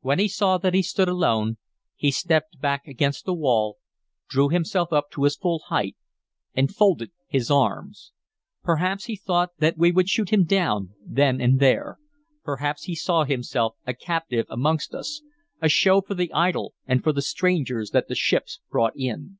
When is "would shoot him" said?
9.92-10.44